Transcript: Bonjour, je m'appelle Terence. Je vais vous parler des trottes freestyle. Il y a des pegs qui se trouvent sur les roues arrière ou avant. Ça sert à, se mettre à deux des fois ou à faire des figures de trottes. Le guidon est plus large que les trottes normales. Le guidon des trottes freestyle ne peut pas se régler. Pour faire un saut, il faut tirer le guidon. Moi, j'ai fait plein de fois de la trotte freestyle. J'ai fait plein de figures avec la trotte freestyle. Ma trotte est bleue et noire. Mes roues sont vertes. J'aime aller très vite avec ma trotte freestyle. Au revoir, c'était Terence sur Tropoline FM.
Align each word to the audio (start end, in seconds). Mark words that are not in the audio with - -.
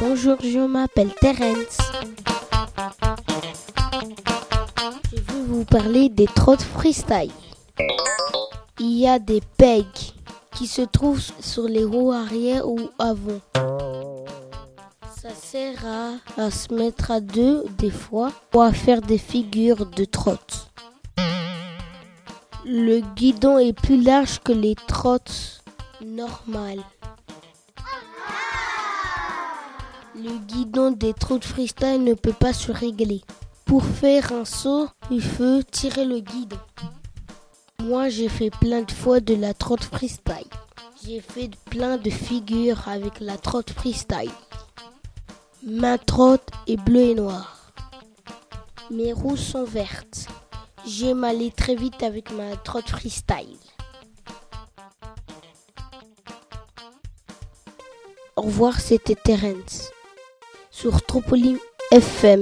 Bonjour, 0.00 0.36
je 0.40 0.60
m'appelle 0.60 1.12
Terence. 1.20 1.78
Je 5.10 5.16
vais 5.16 5.42
vous 5.48 5.64
parler 5.64 6.08
des 6.08 6.26
trottes 6.26 6.62
freestyle. 6.62 7.32
Il 8.78 8.96
y 8.96 9.08
a 9.08 9.18
des 9.18 9.42
pegs 9.56 9.84
qui 10.54 10.68
se 10.68 10.82
trouvent 10.82 11.20
sur 11.40 11.64
les 11.64 11.82
roues 11.82 12.12
arrière 12.12 12.68
ou 12.68 12.78
avant. 13.00 13.40
Ça 15.20 15.30
sert 15.34 15.84
à, 16.36 16.50
se 16.52 16.72
mettre 16.72 17.10
à 17.10 17.18
deux 17.18 17.64
des 17.78 17.90
fois 17.90 18.30
ou 18.54 18.60
à 18.60 18.72
faire 18.72 19.00
des 19.00 19.18
figures 19.18 19.84
de 19.84 20.04
trottes. 20.04 20.70
Le 22.64 23.00
guidon 23.16 23.58
est 23.58 23.72
plus 23.72 24.00
large 24.00 24.38
que 24.44 24.52
les 24.52 24.76
trottes 24.86 25.64
normales. 26.04 26.84
Le 30.20 30.36
guidon 30.48 30.90
des 30.90 31.14
trottes 31.14 31.44
freestyle 31.44 32.02
ne 32.02 32.14
peut 32.14 32.32
pas 32.32 32.52
se 32.52 32.72
régler. 32.72 33.20
Pour 33.64 33.84
faire 33.84 34.32
un 34.32 34.44
saut, 34.44 34.88
il 35.12 35.22
faut 35.22 35.62
tirer 35.62 36.04
le 36.04 36.18
guidon. 36.18 36.58
Moi, 37.84 38.08
j'ai 38.08 38.28
fait 38.28 38.50
plein 38.50 38.82
de 38.82 38.90
fois 38.90 39.20
de 39.20 39.36
la 39.36 39.54
trotte 39.54 39.84
freestyle. 39.84 40.50
J'ai 41.04 41.20
fait 41.20 41.50
plein 41.70 41.98
de 41.98 42.10
figures 42.10 42.88
avec 42.88 43.20
la 43.20 43.38
trotte 43.38 43.70
freestyle. 43.70 44.32
Ma 45.62 45.98
trotte 45.98 46.48
est 46.66 46.78
bleue 46.78 47.10
et 47.10 47.14
noire. 47.14 47.72
Mes 48.90 49.12
roues 49.12 49.36
sont 49.36 49.64
vertes. 49.64 50.26
J'aime 50.84 51.22
aller 51.22 51.52
très 51.52 51.76
vite 51.76 52.02
avec 52.02 52.32
ma 52.32 52.56
trotte 52.56 52.90
freestyle. 52.90 53.56
Au 58.34 58.42
revoir, 58.42 58.80
c'était 58.80 59.14
Terence 59.14 59.87
sur 60.70 61.02
Tropoline 61.02 61.58
FM. 61.90 62.40